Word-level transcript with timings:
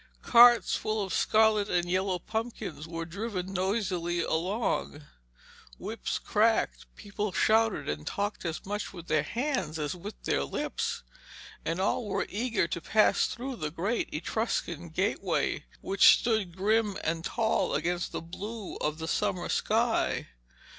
Carts 0.23 0.75
full 0.75 1.03
of 1.03 1.13
scarlet 1.13 1.69
and 1.69 1.87
yellow 1.87 2.17
pumpkins 2.17 2.87
were 2.87 3.05
driven 3.05 3.53
noisily 3.53 4.19
along. 4.21 5.03
Whips 5.77 6.17
cracked, 6.17 6.87
people 6.95 7.31
shouted 7.31 7.87
and 7.87 8.07
talked 8.07 8.43
as 8.43 8.65
much 8.65 8.93
with 8.93 9.05
their 9.05 9.21
hands 9.21 9.77
as 9.77 9.93
with 9.95 10.19
their 10.23 10.43
lips, 10.43 11.03
and 11.63 11.79
all 11.79 12.07
were 12.07 12.25
eager 12.29 12.67
to 12.67 12.81
pass 12.81 13.27
through 13.27 13.57
the 13.57 13.69
great 13.69 14.09
Etruscan 14.11 14.89
gateway, 14.89 15.65
which 15.81 16.17
stood 16.19 16.57
grim 16.57 16.97
and 17.03 17.23
tall 17.23 17.75
against 17.75 18.11
the 18.11 18.21
blue 18.21 18.77
of 18.77 18.97
the 18.97 19.07
summer 19.07 19.49
sky. 19.49 20.29